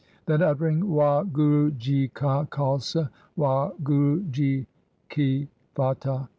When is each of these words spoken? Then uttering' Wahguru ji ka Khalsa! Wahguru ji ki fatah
Then 0.25 0.41
uttering' 0.41 0.81
Wahguru 0.95 1.77
ji 1.77 2.07
ka 2.07 2.45
Khalsa! 2.45 3.11
Wahguru 3.37 4.31
ji 4.31 4.65
ki 5.09 5.47
fatah 5.75 6.27